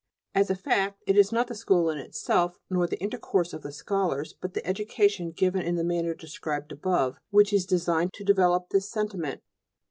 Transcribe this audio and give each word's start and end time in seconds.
As 0.33 0.49
a 0.49 0.55
fact, 0.55 1.03
it 1.05 1.15
is 1.15 1.31
not 1.31 1.45
the 1.47 1.53
school 1.53 1.91
in 1.91 1.99
itself, 1.99 2.57
nor 2.71 2.87
the 2.87 2.99
intercourse 2.99 3.53
of 3.53 3.61
the 3.61 3.71
scholars, 3.71 4.33
but 4.33 4.55
the 4.55 4.65
education 4.65 5.29
given 5.31 5.61
in 5.61 5.75
the 5.75 5.83
manner 5.83 6.15
described 6.15 6.71
above 6.71 7.19
which 7.29 7.53
is 7.53 7.67
designed 7.67 8.11
to 8.13 8.23
develop 8.23 8.69
this 8.69 8.89
sentiment. 8.89 9.41